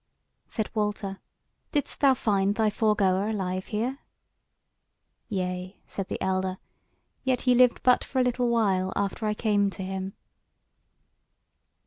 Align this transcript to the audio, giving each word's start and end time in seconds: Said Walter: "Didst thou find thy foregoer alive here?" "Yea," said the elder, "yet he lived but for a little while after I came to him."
Said 0.47 0.71
Walter: 0.73 1.19
"Didst 1.71 1.99
thou 1.99 2.15
find 2.15 2.55
thy 2.55 2.71
foregoer 2.71 3.29
alive 3.29 3.67
here?" 3.67 3.99
"Yea," 5.29 5.77
said 5.85 6.07
the 6.07 6.19
elder, 6.19 6.57
"yet 7.23 7.41
he 7.41 7.53
lived 7.53 7.83
but 7.83 8.03
for 8.03 8.17
a 8.17 8.23
little 8.23 8.49
while 8.49 8.91
after 8.95 9.27
I 9.27 9.35
came 9.35 9.69
to 9.69 9.83
him." 9.83 10.13